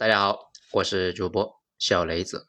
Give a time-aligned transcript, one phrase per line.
[0.00, 2.48] 大家好，我是主播小雷子。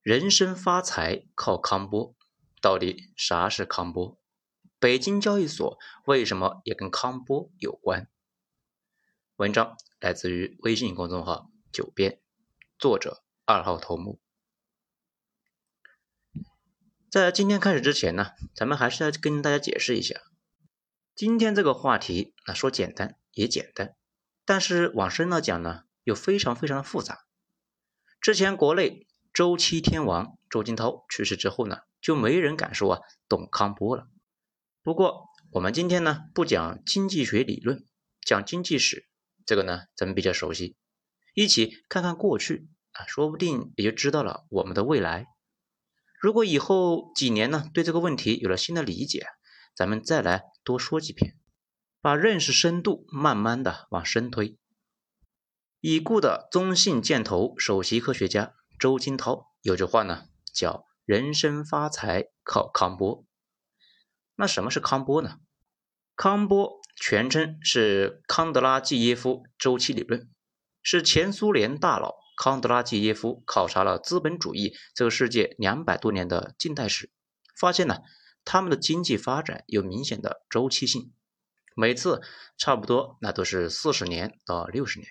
[0.00, 2.16] 人生发财靠康波，
[2.62, 4.18] 到底啥是康波？
[4.78, 8.08] 北京交易所为什么也跟康波有关？
[9.36, 12.22] 文章来自于微信公众号“九编”，
[12.80, 14.18] 作者二号头目。
[17.10, 20.22] 在今天开始之前呢，咱们还是要跟大家解释一下，
[21.14, 23.94] 今天这个话题，那说简单也简单，
[24.46, 25.83] 但是往深了讲呢。
[26.04, 27.24] 又非常非常的复杂。
[28.20, 34.06] 之前国内周期天王周金涛去世之后呢，就没人敢说啊董康波了。
[34.82, 37.84] 不过我们今天呢不讲经济学理论，
[38.20, 39.08] 讲经济史，
[39.44, 40.76] 这个呢咱们比较熟悉，
[41.34, 45.26] 一起看看过去啊，说不定也就知道了我们的未来。
[46.20, 49.26] 如果以后几年呢对这个问题有了新的理解，
[49.74, 51.36] 咱们再来多说几篇，
[52.00, 54.56] 把认识深度慢慢的往深推。
[55.86, 63.26] 已故的中信建投首席科学家周金涛有句话呢，叫“人生发财靠康波”。
[64.34, 65.40] 那什么是康波呢？
[66.16, 70.30] 康波全称是康德拉季耶夫周期理论，
[70.82, 77.10] 是前苏联大佬康德拉季耶夫考察了资本主义这个世界两百多年的近代史，
[77.60, 77.98] 发现呢，
[78.46, 81.12] 他们的经济发展有明显的周期性，
[81.76, 82.22] 每次
[82.56, 85.10] 差不多那都是四十年到六十年。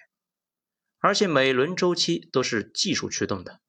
[1.04, 3.60] 而且每轮周期都是技术驱动的，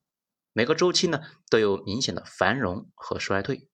[0.53, 3.69] 每个周期呢都有明显的繁荣和衰退。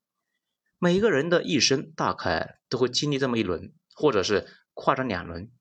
[0.78, 5.52] 每个人的一生大概都会经历这么一轮，或者是跨着两轮。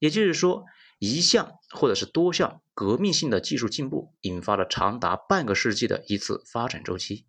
[0.00, 0.64] 也就是说，
[0.98, 7.28] 一项或者是多项革命性的技术进步，引发了长达半个世纪的一次发展周期。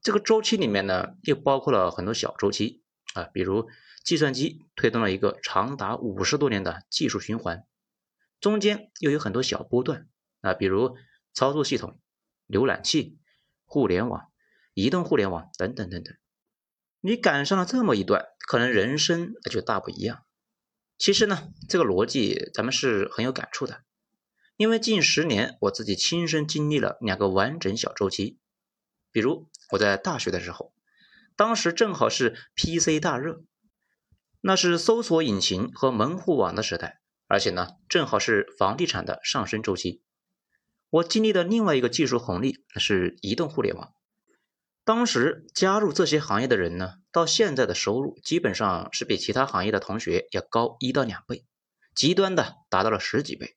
[0.00, 3.68] 这个周期里面呢，又包括了很多小周期啊，比如
[4.04, 7.66] 计算机推动了一个长达五十多年的技术循环。
[8.44, 10.06] 中间又有很多小波段
[10.42, 10.98] 啊，比如
[11.32, 11.98] 操作系统、
[12.46, 13.18] 浏览器、
[13.64, 14.30] 互联网、
[14.74, 16.14] 移动互联网等等等等。
[17.00, 20.26] 你赶上了这么一段，可能人生就大不一样。
[20.98, 23.82] 其实呢，这个逻辑咱们是很有感触的，
[24.58, 28.38] 因为近十年我自己亲身经历了两个完整小周期。
[29.10, 30.74] 比如我在大学的时候，
[31.34, 33.42] 当时正好是 PC 大热，
[34.42, 37.00] 那是搜索引擎和门户网的时代。
[37.34, 40.04] 而且呢，正好是房地产的上升周期。
[40.88, 43.92] 我经历的另外一个技术红利是移动互联网。
[44.84, 51.44] 当时加入这些行业的人呢，到现在的收入基本上是比其他行业的同学要高一到两倍，
[51.92, 53.56] 极端的达到了十几倍。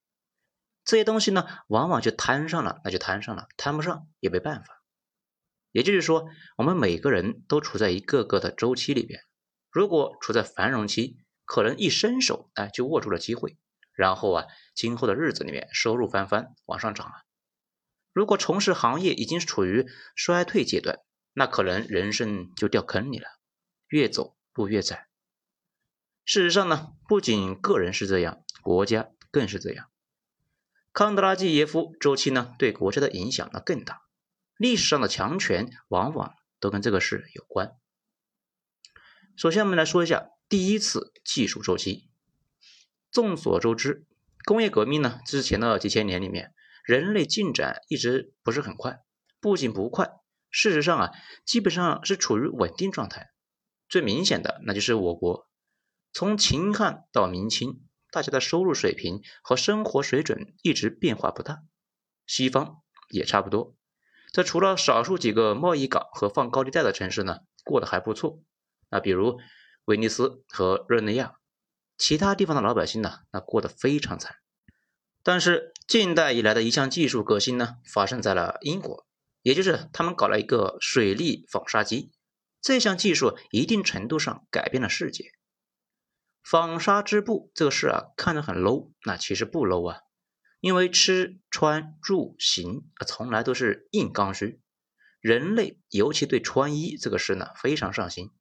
[0.83, 4.83] 这些东西呢，往往就摊上了，那就摊上了；摊不上也没办法。
[5.71, 6.25] 也就是说，
[6.57, 9.19] 我们每个人都处在一个个的周期里边。
[9.69, 13.57] 如果处在繁荣期，可能一伸手，哎，就握住了机会，
[13.97, 17.13] 然后啊，今后的日子里面收入翻番，往上涨啊。
[18.13, 20.99] 如果从事行业已经处于衰退阶段，
[21.33, 23.27] 那可能人生就掉坑里了，
[23.87, 25.07] 越走路越窄。
[26.25, 29.89] 事实上呢，不仅个人是这样，国家更是这样。
[30.93, 34.03] 康德拉季耶夫周期呢，对国家的影响呢更大，
[34.57, 37.75] 历史上的强权往往都跟这个事有关。
[39.35, 40.29] 首先，我们来说一下。
[40.49, 42.06] 第一次技术周期，
[43.11, 44.05] 众所周知，
[44.45, 46.53] 工业革命呢之前的几千年里面，
[46.83, 49.01] 人类进展一直不是很快，
[49.39, 50.11] 不仅不快，
[50.49, 51.11] 事实上啊，
[51.45, 53.31] 基本上是处于稳定状态。
[53.89, 55.49] 最明显的那就是我国，
[56.11, 57.81] 从秦汉到明清，
[58.11, 61.63] 大家的收入水平和生活水准一直变化不大，
[62.25, 63.75] 西方也差不多。
[64.31, 68.41] 这除了少数几个贸易港和放高利贷的城市呢，过得还不错，
[68.89, 69.39] 那比如。
[69.85, 71.35] 威尼斯和热内亚，
[71.97, 74.37] 其他地方的老百姓呢，那过得非常惨。
[75.23, 79.05] 但是近代以来的一项技术革新呢，发生在了英国，
[79.41, 82.11] 也就是他们搞了一个水力纺纱机。
[82.61, 85.31] 这项技术一定程度上改变了世界。
[86.43, 89.99] 纺纱织布这个事啊，看着很 low，那其实不 low 啊，
[90.61, 94.61] 因为吃穿住行啊，从来都是硬刚需。
[95.19, 98.31] 人类尤其对穿衣这个事呢，非常上心。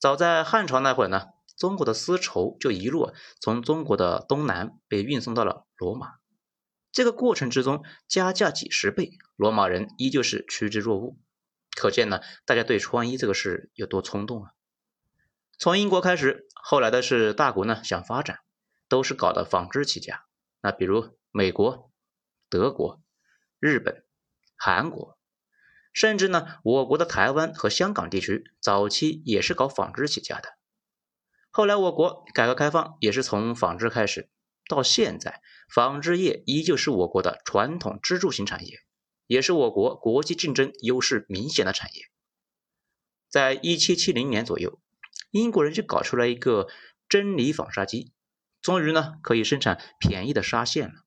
[0.00, 6.14] 早在汉朝那会儿呢，中国的丝绸就一路从中国的东南被运送到了罗马。
[6.92, 11.16] 这个过程之中加价几十倍，罗马人依旧是趋之若鹜。
[11.76, 14.50] 可见呢，大家对穿衣这个事有多冲动啊！
[15.58, 18.40] 从英国开始，后来的是大国呢想发展，
[18.88, 20.24] 都是搞的纺织起家。
[20.60, 21.90] 那比如美国、
[22.48, 23.02] 德国、
[23.58, 24.04] 日本、
[24.56, 25.18] 韩国。
[25.92, 30.48] 甚至呢，我国的台湾和香港地区早期也是搞纺织起家的。
[31.56, 34.28] 后来我国改革开放也是从纺织开始，
[34.68, 35.40] 到现在
[35.72, 38.80] 纺织业依旧是我国的传统支柱型产业，
[39.28, 42.02] 也是我国国际竞争优势明显的产业。
[43.28, 44.80] 在一七七零年左右，
[45.30, 46.66] 英国人就搞出来一个
[47.08, 48.10] 真理纺纱机，
[48.60, 51.04] 终于呢可以生产便宜的纱线了。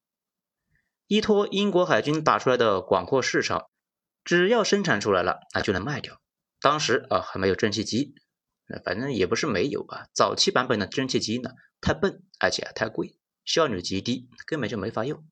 [1.07, 3.69] 依托英国海军打出来的广阔市场，
[4.23, 6.21] 只要生产出来了，那就能卖掉。
[6.61, 8.15] 当时啊还没有蒸汽机，
[8.83, 10.07] 反正也不是没有啊。
[10.13, 15.25] 早期版本的蒸汽机呢太笨，而且太贵，效率极低，根本就没法用。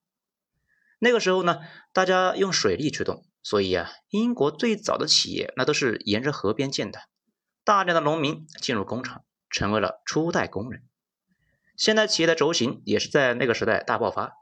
[0.99, 1.59] 那个时候呢，
[1.91, 6.99] 大家用水力驱动，所以啊，英国最早的企业那都是沿着河边建的。
[7.63, 10.83] 大量的农民进入工厂，成为了初代工人。
[11.75, 14.33] 现代企业的轴心也是在那个时代大爆发。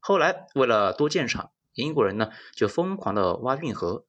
[0.00, 4.06] 后来，为了多建厂，英国人呢就疯狂的挖运河。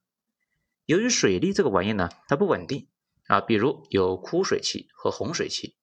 [0.86, 2.88] 由于水利这个玩意呢，它不稳定
[3.28, 5.76] 啊，比如有枯水期和洪水期，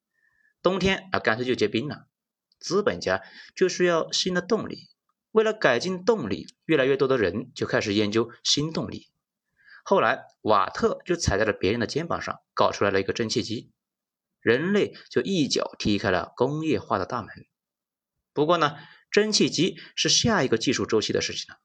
[0.61, 2.07] 冬天啊干脆就结冰了。
[2.59, 3.21] 资本家
[3.55, 4.89] 就需要新的动力，
[5.31, 9.09] 为了改进动力，越来越多的人就开始研究新动力。
[9.83, 13.71] 后来，瓦特就踩在了别人的肩膀上，搞出来了一个蒸汽机，
[14.39, 17.29] 人类就一脚踢开了工业化的大门。
[18.33, 18.75] 不过呢，
[19.11, 21.59] 蒸汽机是下一个技术周期的事情了，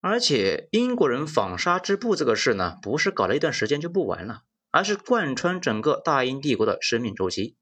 [0.00, 7.56] 而且英国人纺纱织布这个事呢，不是搞了一段时间就不完了，而是贯穿整个大英帝国的生命周期。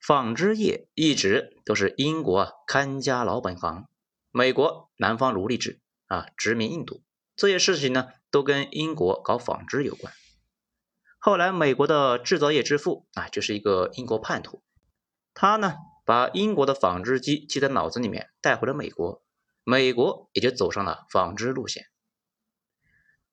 [0.00, 3.88] 纺织业一直都是英国啊看家老本行，
[4.30, 7.02] 美国南方奴隶制啊，殖民印度
[7.34, 10.14] 这些事情呢，都跟英国搞纺织有关。
[11.18, 14.62] 后来美国的制造业之父啊，就是一个英国叛徒，
[15.34, 15.74] 他呢。
[16.04, 19.22] 把英国的纺织机记在脑子里面，带回了美国，
[19.62, 21.84] 美国也就走上了纺织路线。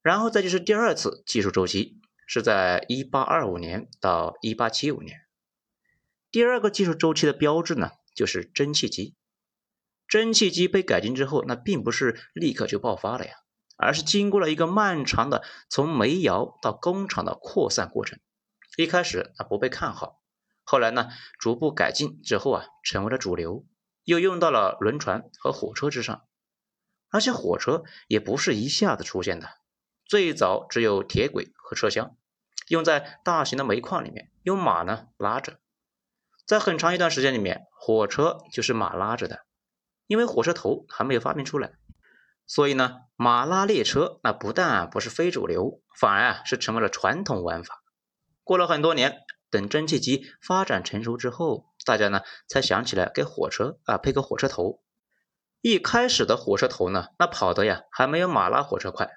[0.01, 5.21] 然后再就是第二次技术周期，是在一八二五年到一八七五年。
[6.31, 9.15] 第二个技术周期的标志呢，就是蒸汽机。
[10.07, 13.31] 蒸汽机被改进之后，那并不是立刻就爆发了呀，
[13.77, 18.19] 而是经过了一个漫长的从煤窑到工厂的扩散过程。
[18.77, 20.21] 一开始它不被看好。
[20.63, 23.65] 后来呢，逐步改进之后啊，成为了主流，
[24.03, 26.23] 又用到了轮船和火车之上。
[27.09, 29.47] 而且火车也不是一下子出现的，
[30.05, 32.15] 最早只有铁轨和车厢，
[32.67, 35.59] 用在大型的煤矿里面，用马呢拉着。
[36.45, 39.45] 在很长一段时间里面，火车就是马拉着的，
[40.07, 41.73] 因为火车头还没有发明出来，
[42.45, 47.83] 所以呢，马拉列车那不但不是非主流，反而啊是成为了传统玩法。
[48.43, 49.21] 过了很多年。
[49.51, 54.81] 等蒸汽机发展成熟之后，大家呢才想起来给火车啊配个火车头。
[55.61, 59.09] 一开始的火车头呢，那跑的呀还没有马拉火车快。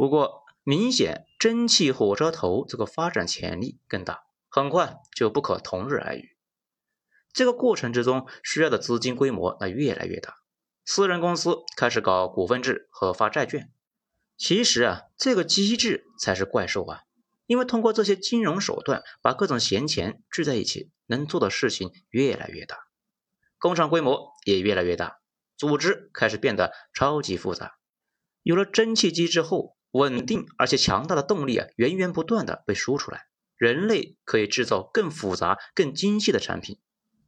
[0.00, 6.38] 不过明显蒸汽火车头这个发展潜力更大，很快就不可同日而语。
[7.34, 10.38] 这个过程之中需要的资金规模那越来越大，
[10.86, 13.70] 私人公司开始搞股份制和发债券。
[14.38, 17.02] 其实啊，这个机制才是怪兽啊。
[17.44, 22.78] 因为通过这些金融手段，把各种闲钱聚在一起，能做的事情越来越大，
[23.58, 25.20] 工厂规模也越来越大，
[25.58, 27.76] 组织开始变得超级复杂。
[28.42, 33.26] 有了蒸汽机之后，稳定而且强大的动力啊，源源不断的被输出来，
[33.56, 36.78] 人类可以制造更复杂、更精细的产品。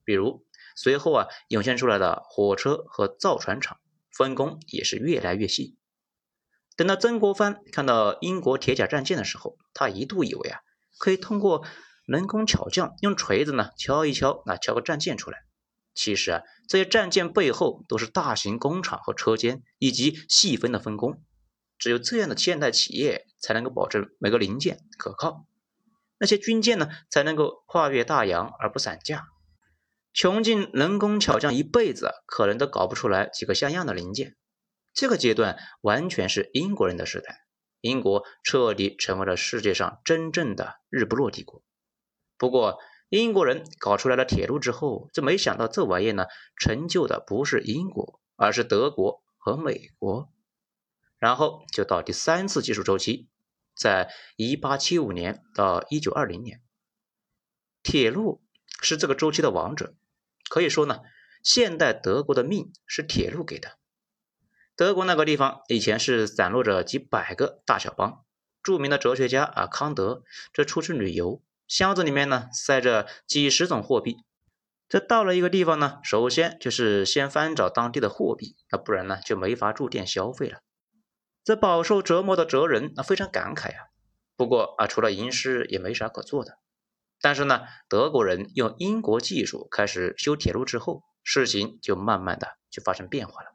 [0.05, 0.45] 比如
[0.77, 3.79] 随后啊，涌现出来的火车和造船厂，
[4.11, 5.77] 分工也是越来越细。
[6.77, 10.61] 等到曾国藩看到英国铁甲战舰的时候，他一度以为啊，
[10.99, 11.65] 可以通过
[12.07, 15.39] 能工巧匠用锤子呢敲一敲，那敲个战舰出来。
[15.95, 21.23] 其实啊，这些战舰背后都是大型工厂和车间以及细分的分工。
[21.83, 25.49] 只有这样的现代企业才能够保证每个零件可靠，
[26.17, 29.27] 那些军舰呢才能够跨越大洋而不散架。
[30.13, 34.37] 穷尽能工巧匠一辈子，可能都搞不出来几个像样的零件。
[34.95, 37.41] 这个阶段完全是英国人的时代，
[37.81, 41.65] 英国彻底成为了世界上真正的日不落帝国。
[42.39, 50.31] 不过，英国人搞出来了铁路之后，就没想到这玩意呢，成就的不是英国，而是德国和美国。
[51.23, 53.29] 然后就到第三次技术周期，
[53.77, 56.61] 在1875年到1920年，
[57.85, 58.43] 铁路
[58.81, 59.95] 是这个周期的王者。
[60.51, 60.99] 可以说呢，
[61.41, 63.79] 现代德国的命是铁路给的。
[64.75, 68.25] 德国那个地方以前是散落着几百个大小邦。
[68.61, 74.17] 著名的哲学家啊康德，这出去旅游，箱子里面呢塞着几十种货币。
[74.89, 80.59] 这到了一个地方呢，首先就是先翻找当地的货币，那不然呢就没法住店消费了。
[81.45, 83.89] 这饱受折磨的哲人啊非常感慨啊。
[84.37, 86.59] 不过啊，除了吟诗也没啥可做的。
[87.21, 93.55] 但是呢，德国人用英国技术开始修铁路之后，事情就慢慢的就发生变化了。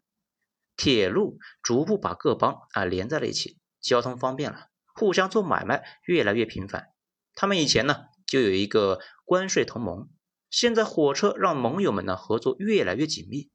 [0.78, 6.90] 铁路逐步把各邦啊连在了一起，交通方便了，互相做买卖越来越频繁。
[7.36, 10.08] 他们以前呢就有一个关税同盟，
[10.50, 13.50] 现在火车让盟友们呢合作越来越紧密。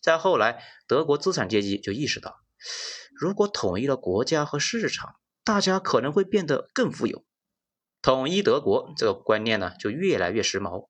[0.00, 2.40] 再后来，德国资产阶级就意识到，
[3.20, 7.22] 如果统一了国家和市场，大家可能会变得更富有。
[8.00, 10.88] 统一德国这个观念呢就越来越时髦。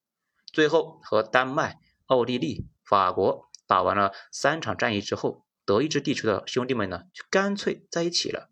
[0.53, 8.49] 最后和丹麦、奥地利、法国打完了三场战役之后，德意志地区的兄弟们呢就干脆在一起了。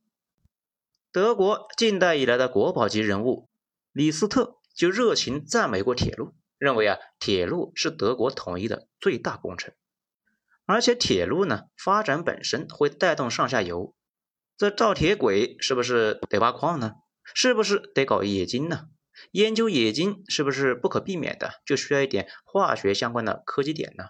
[1.12, 3.48] 德国近代以来的国宝级人物。
[3.92, 9.72] 李斯特就热情赞美过铁路，认为啊，铁路是德国统一的最大工程，
[10.68, 13.94] 而且铁路呢发展本身会带动上下游，
[14.58, 16.92] 这造铁轨是不是得挖矿呢？
[17.34, 18.82] 是不是得搞冶金呢？
[19.32, 24.08] 研究冶金是不是不可避免的，就需要一点化学相关的科技点呢？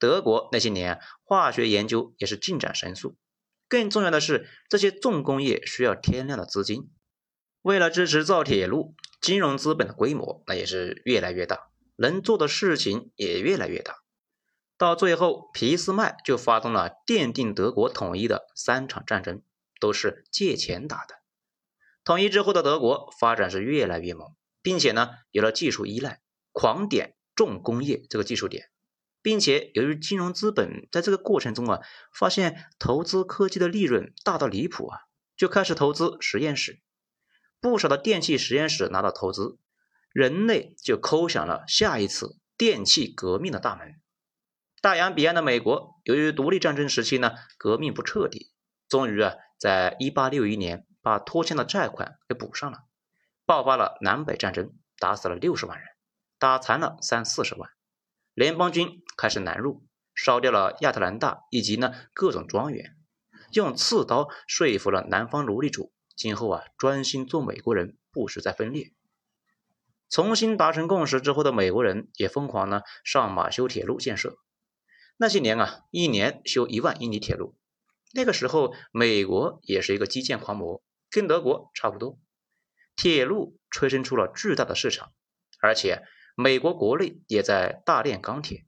[0.00, 3.16] 德国那些年化学研究也是进展神速，
[3.68, 6.90] 更重要的是这些重工业需要天量的资金。
[7.62, 14.02] 为了支持造铁路，金融资本的规模那也是越来越大，能做的事情也越来越大。
[14.78, 19.40] 到最后，俾斯麦就发动了奠定德国统一的三场战争，
[19.80, 21.14] 都是借钱打的。
[22.04, 26.20] 统一之后的德国发展是越来越猛，并且呢有了技术依赖，
[26.52, 28.68] 狂点重工业这个技术点，
[29.22, 31.80] 并且由于金融资本在这个过程中啊
[32.12, 34.98] 发现投资科技的利润大到离谱啊，
[35.36, 36.80] 就开始投资实验室。
[37.60, 39.58] 不少的电气实验室拿到投资，
[40.12, 44.00] 人类就叩响了下一次电气革命的大门。
[44.86, 48.52] 大洋彼岸的美国，由于独立战争时期呢革命不彻底，
[48.88, 52.84] 终于啊在1861年把拖欠的债款给补上了，
[53.44, 55.88] 爆发了南北战争，打死了六十万人，
[56.38, 57.68] 打残了三四十万。
[58.32, 62.96] 联邦军开始南入，烧掉了亚特兰大以及呢各种庄园，
[63.50, 65.92] 用刺刀说服了南方奴隶主。
[66.14, 68.92] 今后啊，专心做美国人，不许再分裂。
[70.08, 74.38] 重新达成共识之后的美国人也疯狂呢，上马修铁路建设。
[75.16, 77.56] 那些年啊，一年修一万英里铁路。
[78.12, 82.18] 那个时候，美国也是一个基建狂魔，跟德国差不多。
[82.94, 85.12] 铁路催生出了巨大的市场，
[85.60, 86.02] 而且
[86.34, 88.66] 美国国内也在大炼钢铁。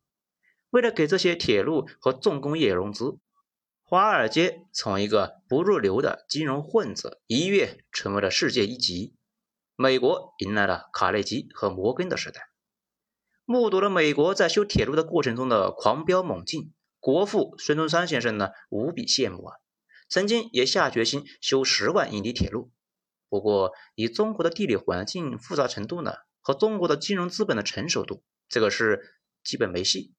[0.71, 3.19] 为了给这些铁路和重工业融资。
[3.85, 9.15] 华尔街从一个不入流的金融混子，一跃成为了世界一级。
[9.77, 12.48] 美国迎来了卡内基和摩根的时代。
[13.51, 19.57] 目睹了美国在修铁路的过程中的狂飙猛进，国父孙中山先生呢无比羡慕啊，
[20.11, 22.71] 曾经也下决心修十万英里铁路。
[23.31, 26.13] 不过，以中国的地理环境复杂程度呢，
[26.43, 30.13] 和中国的金融资本的成熟度，这个是基本没戏。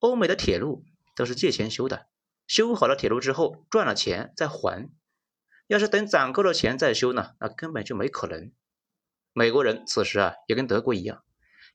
[0.00, 2.08] 欧美的铁路都是借钱修的。
[2.48, 4.90] 修好了铁路之后赚了钱再还，
[5.68, 8.50] 要是等攒够了钱再修呢，那根本就没可能。
[9.32, 11.22] 美国人此时啊也跟德国一样，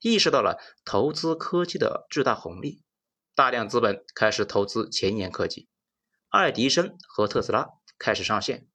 [0.01, 2.81] 意识到了投资科技的巨大红利，
[3.35, 5.67] 大量资本开始投资前沿科技，
[6.29, 8.67] 爱迪生和特斯拉开始上线，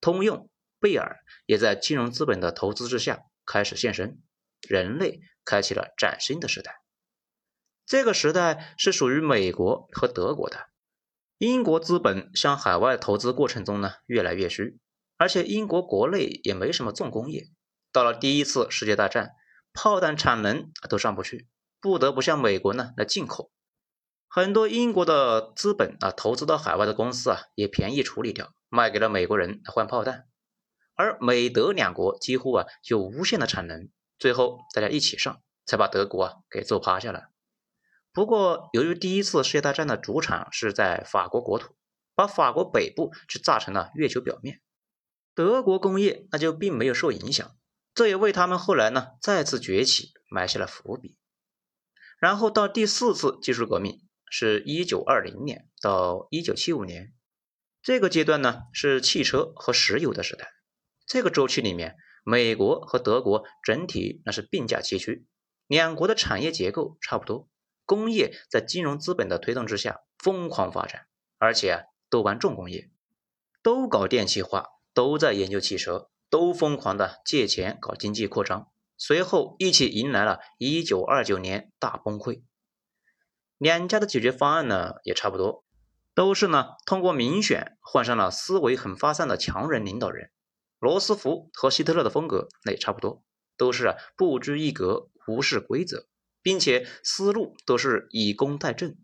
[0.00, 4.20] 通用、贝尔也在金融资本的投资之下开始现身，
[4.68, 6.82] 人类开启了崭新的时代。
[7.86, 10.68] 这个时代是属于美国和德国的。
[11.38, 14.78] 英国资本向海外投资过程中呢越来越虚，
[15.16, 17.48] 而且英国国内也没什么重工业。
[17.92, 19.30] 到了第一次世界大战，
[19.72, 21.48] 炮弹产能都上不去，
[21.80, 23.50] 不得不向美国呢来进口。
[24.28, 30.26] 很多英国的资本啊投资到海外的公司啊也便宜处理掉，卖给了美国人换炮弹。
[30.94, 37.30] 而美德两国几乎啊有无限的产能，最后大家一起上，才把德国啊给揍趴下了。
[38.12, 41.74] 不过，由于第一次世界大战的主场是在法国国土，
[42.14, 44.60] 把法国北部去炸成了月球表面，
[45.34, 47.56] 德国工业那就并没有受影响，
[47.94, 51.16] 这也为他们后来呢再次崛起埋下了伏笔。
[52.18, 57.14] 然后到第四次技术革命，是一九二零年到一九七五年，
[57.82, 60.52] 这个阶段呢是汽车和石油的时代。
[61.06, 65.26] 这个周期里面，美国和德国整体那是并驾齐驱，
[65.66, 67.48] 两国的产业结构差不多。
[67.86, 71.06] 工业在金融资本的推动之下疯狂发展，
[71.38, 72.90] 而且啊都玩重工业，
[73.62, 82.42] 都搞电气化，都在研究汽车，都疯狂的借钱搞经济扩张，随后一起迎来了一九二九年大崩溃。
[83.58, 85.64] 两家的解决方案呢也差不多，
[86.14, 90.30] 都是呢通过民选换上了思维很发散的强人领导人，
[90.78, 93.22] 罗斯福和希特勒的风格那也差不多，
[93.58, 96.06] 都是啊不拘一格，无视规则。
[96.42, 98.96] 并且思路都是以工代政。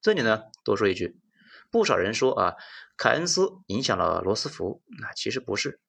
[0.00, 1.18] 这里呢，多说一句，
[1.72, 2.54] 不少人说啊，
[2.96, 5.80] 凯恩斯影响了罗斯福，那其实不是。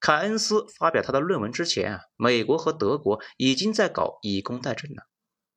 [0.00, 5.06] 凯恩斯发表他的论文之前啊，美国和德国已经在搞以工代政了，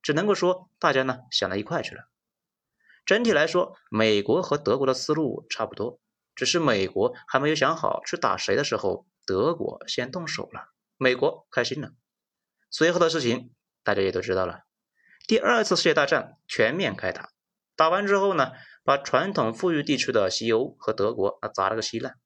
[0.02, 2.08] 只能够说大家呢想到一块去了。
[3.04, 6.00] 整体来说，美国和德国的思路差不多，
[6.34, 11.92] 只是美国还没有想好去打谁的时候，德国先动手了，美国开心了。
[12.70, 13.52] 随后的事情
[13.84, 14.62] 大家也都知道了，
[15.26, 17.30] 第二次世界大战全面开打，
[17.76, 18.52] 打完之后呢，
[18.84, 22.16] 把传统富裕地区的西欧和德国啊砸了个稀烂。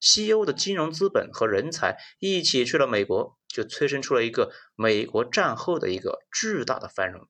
[0.00, 7.28] 西欧的金融资本和人才一起去了美国，就催生出了一个美国战后的一个巨大的繁荣。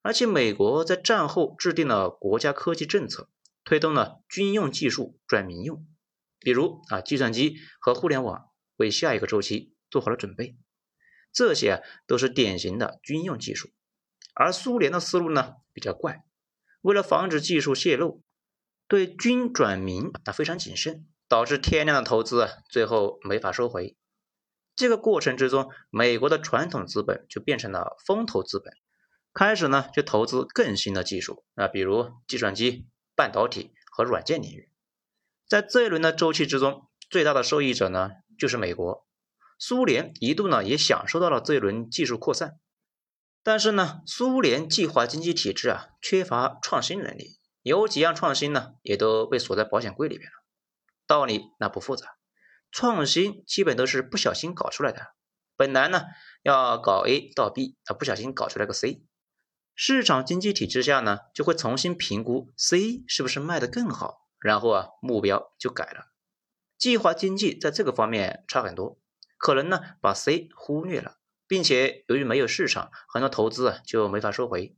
[0.00, 3.28] 而且美国在战后制定了国家科技政策，
[3.64, 5.86] 推动了军用技术转民用，
[6.38, 10.56] 比如啊计算机和互联网，为下一个周期做好了准备。
[11.32, 13.68] 这些啊都是典型的军用技术。
[14.32, 16.24] 而苏联的思路呢比较怪，
[16.80, 18.22] 为了防止技术泄露，
[18.88, 21.06] 对军转民啊非常谨慎。
[21.30, 23.98] 导致天量的投资啊最后没法收回，
[24.74, 28.72] 这个过程之中，美国的传统资本就变成了风投资本，
[29.34, 34.70] 开始呢就投资更新的技术啊，比如计算机、半导体和软件领域。
[35.46, 39.06] 在这一轮的周期之中，最大的受益者呢就是美国，
[39.58, 42.58] 苏联一度呢也享受到了这一轮技术扩散，
[43.42, 47.37] 但是呢，苏联计划经济体制啊缺乏创新能力，
[47.68, 50.34] 有几样创新呢也都被锁在保险柜里边了。
[51.06, 52.16] 道理那不复杂，
[52.70, 55.08] 创新基本都是不小心搞出来的。
[55.56, 56.02] 本来呢
[56.42, 59.02] 要搞 A 到 B，啊不小心搞出来个 C。
[59.74, 66.10] 市场经济体制下呢，就会重新评估 C 是不是卖得更好，然后啊目标就改了。
[66.76, 68.98] 计划经济在这个方面差很多，
[69.36, 74.76] 可能呢把 C 忽略了，并且由于没有市场，很多投资啊就没法收回。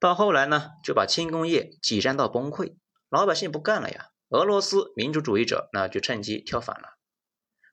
[0.00, 2.74] 到后来呢就把轻工业挤占到崩溃，
[3.08, 4.06] 老百姓不干了呀。
[4.30, 6.96] 俄罗斯民主主义者那就趁机跳反了，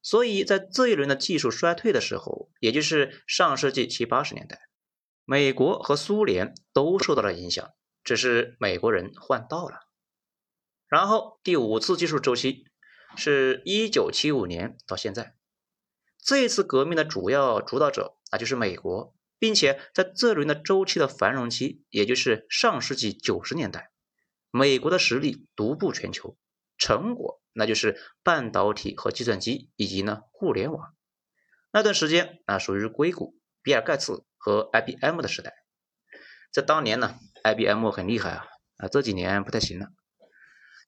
[0.02, 4.60] 所以在这一轮的技术衰退的时候，也就是上世纪七八十年代，
[5.23, 7.69] 美国和苏联都受到了影响，
[8.04, 9.82] 只是美国人换道了。
[10.88, 12.65] 然后第五次技术周期
[13.15, 15.36] 是一九七五年到现在，
[16.23, 23.91] 这次革命的主要主导者那就是美国，并且在这轮的周期的繁荣期，也就是上世纪九十年代，
[24.52, 26.38] 美国的实力独步全球。
[26.78, 30.93] 成果那就是半导体和计算机，以及呢互联网。
[31.71, 35.54] 那段时间啊，属于硅谷、比尔盖茨和 IBM 的时代。
[36.52, 38.45] 在当年呢，IBM 很厉害啊，
[38.78, 39.88] 啊这几年不太行了。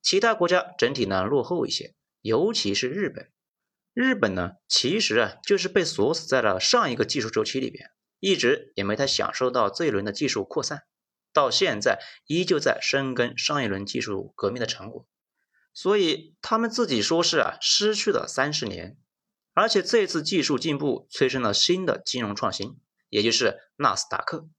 [0.01, 3.31] 其他国家整体呢落后一些，尤其是日本。
[3.93, 10.83] 日本呢，其实啊就是被锁死在了上一个技术周期里边，一直也没太享受到这一轮的技术扩散，
[11.33, 15.07] 到现在依旧在深耕上一轮技术革命的成果。
[15.73, 18.97] 所以他们自己说是啊，失去了三十年，
[19.53, 22.77] 而且这次技术进步催生了新的金融创新，
[23.09, 24.49] 也就是纳斯达克。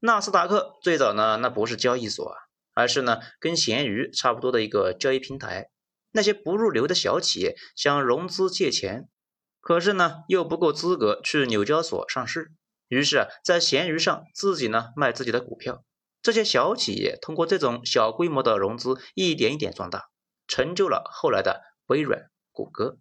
[0.00, 2.36] 纳斯达克最早呢，那不是交易所啊，
[2.74, 5.70] 而是呢跟闲鱼差不多的一个交易平台。
[6.12, 9.08] 那些不入流的小企业想融资借钱，
[9.60, 12.50] 可是呢又不够资格去纽交所上市，
[12.90, 15.84] 于是啊在闲鱼上自己呢卖自己的股票。
[16.20, 20.10] 这些小企业通过这种小规模的融资，一点一点壮大。
[20.46, 22.98] 成就了后来的微软、谷歌。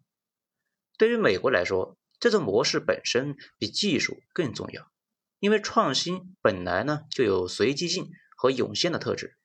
[1.00, 4.92] 对于美国来说，这种模式本身比技术更重要，
[5.40, 9.36] 因为创新本来呢就有随机性和涌现的特质，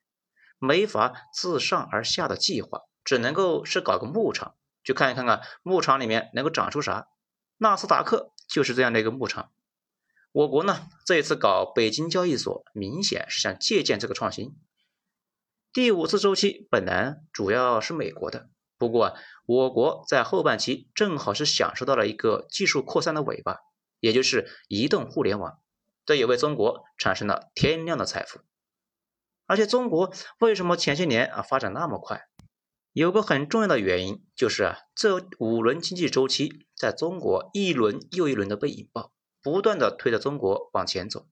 [0.59, 7.07] 没法自上而下的计划，只能够是搞个牧场，去看一看啊，牧场里面能够长出啥。
[7.57, 9.51] 纳斯达克就是这样的一个牧场。
[10.35, 14.53] 我国呢这一次搞北京交易所，明显是想借鉴这个创新。
[15.71, 23.59] 第五次周期本来主要是美国的，不过我国在后半期正好是享受到了一个技术扩散的尾巴，
[24.01, 25.61] 也就是移动互联网，
[26.05, 28.41] 这也为中国产生了天量的财富。
[29.45, 32.27] 而且中国为什么前些年啊发展那么快？
[32.91, 39.13] 有个很重要的原因就是啊，这五轮经济周期在中国一轮又一轮的被引爆，
[39.45, 41.27] 不断的推着中国往前走，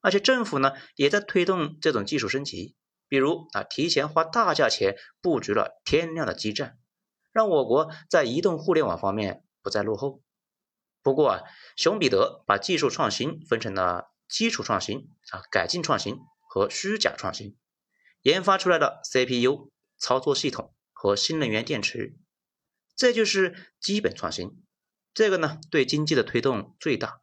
[0.00, 2.76] 而且政府呢也在推动这种技术升级。
[3.08, 6.78] 比如啊，提前花大价钱布局了天量的基站，
[7.32, 10.22] 让我国在移动互联网方面不再落后。
[11.02, 11.40] 不过啊，
[11.76, 17.56] 熊彼得把技术创新分成了基础创新啊、改进创新和虚假创新。
[18.22, 22.16] 研发出来的 CPU、操作系统和新能源电池，
[22.94, 24.62] 这就是基本创新。
[25.12, 27.22] 这个呢，对经济的推动最大。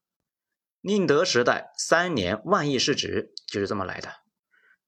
[0.85, 4.15] 宁德时代三年万亿市值就是这么来的，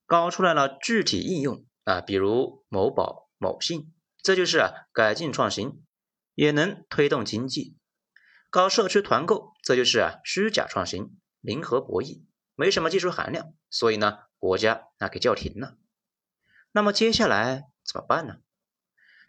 [0.05, 5.85] 搞出来了具体应用啊，比如某宝、某信，这就是啊改进创新，
[6.33, 7.77] 也能推动经济。
[8.49, 15.77] 搞社区团购，这就是啊虚假创新，零和博弈，没什么技术含量，所以呢国家那给叫停了。
[16.73, 18.39] 那么接下来怎么办呢？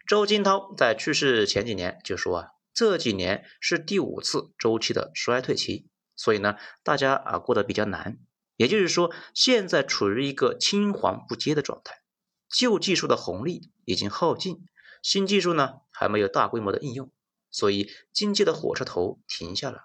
[0.05, 5.89] 周金涛在去世前几年就说啊，这几年是第五次周期的衰退期。
[6.17, 8.17] 所以呢，大家啊过得比较难，
[8.57, 12.01] 也就是说，现在处于一个青黄不接的状态，
[12.49, 14.65] 旧技术的红利已经耗尽，
[15.01, 17.11] 新技术呢还没有大规模的应用，
[17.51, 19.83] 所以经济的火车头停下了。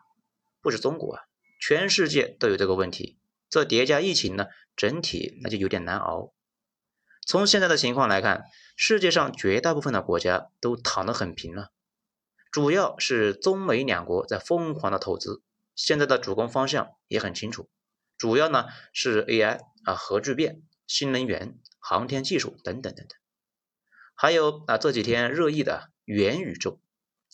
[0.62, 1.22] 不止中国啊，
[1.60, 3.18] 全世界都有这个问题。
[3.50, 6.32] 这叠加疫情呢，整体那就有点难熬。
[7.26, 11.70] 从现在的情况来看，世界上绝大部分的国家都躺得很平了，
[12.50, 15.42] 主要是中美两国在疯狂的投资。
[15.74, 17.68] 现在的主攻方向也很清楚，
[18.18, 23.18] 主要呢是 AI 啊、核聚变、新能源、航天技术等等等等，
[24.14, 26.80] 还有啊这几天热议的元宇宙，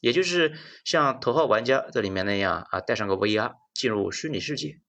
[0.00, 4.80] 也就是像《头号玩家》这里面那样啊，带上个 VR 进入虚拟世界。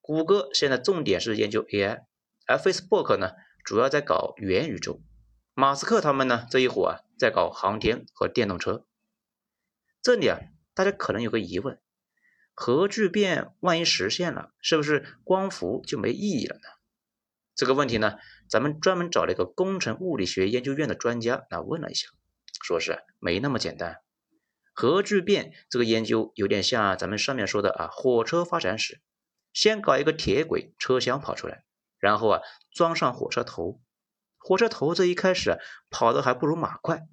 [0.00, 2.04] 谷歌现在重点是研究 AI，
[2.46, 3.32] 而 Facebook 呢
[3.64, 5.02] 主要在搞元宇宙，
[5.54, 8.86] 马斯克他们呢这一伙啊在搞航天和电动车。
[10.00, 10.38] 这里啊
[10.74, 11.80] 大家可能有个疑问。
[12.58, 16.62] 核聚变万一实现了，是不是光伏就没意义了呢？
[17.54, 18.16] 这个问题呢，
[18.48, 22.08] 咱们专门找了一个工程物理学研究院的专家来问了一下，
[22.62, 23.98] 说是没那么简单。
[24.72, 29.02] 核聚变这个研究有点像咱们上面说的啊，火车发展史，
[29.52, 31.62] 先搞一个铁轨车厢跑出来，
[31.98, 32.40] 然后啊
[32.72, 33.82] 装上火车头，
[34.38, 35.58] 火车头这一开始
[35.90, 37.06] 跑的还不如马快，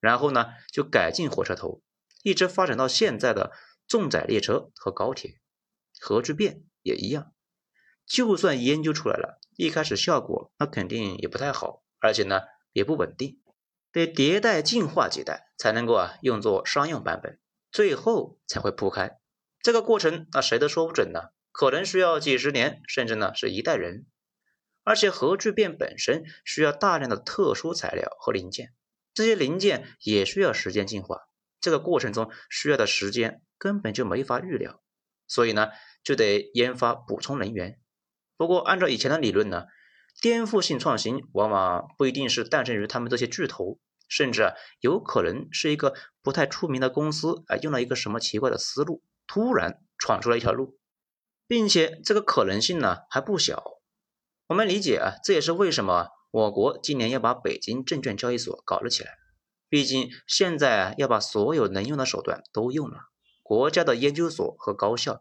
[0.00, 1.82] 然后呢就改进火车头，
[2.24, 3.52] 一直发展到现在的。
[3.88, 5.40] 重载列车和高铁，
[5.98, 7.32] 核聚变也一样。
[8.06, 13.40] 就算研究出来了，一开始效果那肯定也不太好，而且呢也不稳定，
[13.90, 17.40] 得迭代进化几代才能够啊用作商用版本，
[17.72, 19.18] 最后才会铺开。
[19.62, 24.06] 这个过程那谁都说不准呢，可能需要几十年，甚至呢是一代人。
[24.84, 28.74] 而且核聚变本身需要大量的特殊材料和零件，
[29.12, 31.28] 这些零件也需要时间进化。
[31.60, 34.80] 这个过程中需要的时间根本就没法预料，
[35.26, 35.68] 所以呢，
[36.02, 37.80] 就得研发补充能源。
[38.36, 39.64] 不过，按照以前的理论呢，
[40.20, 50.78] 颠覆性创新往往不一定是诞生于他们这些巨头，甚至，有可能是一个不太出名的公司啊，用了一个什么奇怪的思路，突然闯出了一条路，
[51.48, 53.62] 并且这个可能性呢还不小。
[54.46, 59.10] 我们理解啊，这也是为什么我国今年要把北京证券交易所搞了起来。
[59.68, 63.08] 毕竟现在，要把所有能用的手段都用了，
[63.42, 65.20] 国家的研究所和高校，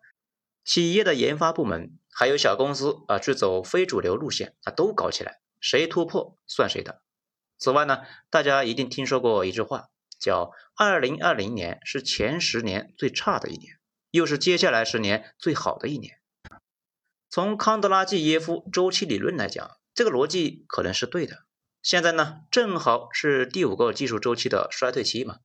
[0.64, 7.02] 企业的研发部门，还有小公司啊，去走非主流路线啊，都搞起来，谁突破算谁的。
[7.58, 13.80] 此外呢，大家一定听说过一句话，叫“二零二零年是前十年最差的一年，
[14.12, 16.20] 又是接下来十年最好的一年”。
[17.30, 21.47] 从康德拉季耶夫周期理论来讲，这个逻辑可能是对的。
[21.88, 25.38] 现在呢，正好是第五个技术周期的衰退期嘛。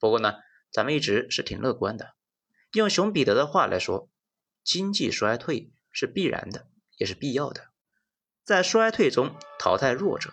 [0.00, 0.36] 不过呢，
[0.72, 2.14] 咱们一直是挺乐观的。
[2.72, 4.08] 用熊彼得的话来说，
[4.64, 7.66] 经济衰退是必然的，也是必要的。
[8.46, 10.32] 在衰退中淘汰弱者，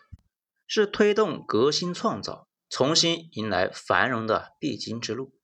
[0.68, 5.36] 是推动革新创造、重新迎来繁荣的必经之路。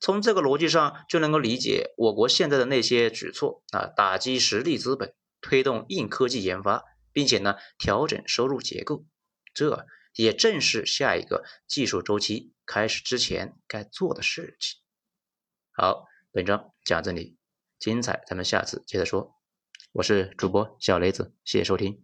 [0.00, 9.04] 从这个逻辑上就能够理解我国现在的那些举措啊，打击实力资本，推动硬科技研发，并且呢，调整收入结构。
[9.54, 14.80] 这也正是下一个技术周期开始之前该做的事情。
[15.72, 17.38] 好，本章讲这里，
[17.78, 19.34] 精彩咱们下次接着说。
[19.92, 22.03] 我是主播小雷子，谢谢收听。